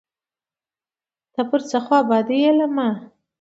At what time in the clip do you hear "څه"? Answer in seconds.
1.69-1.77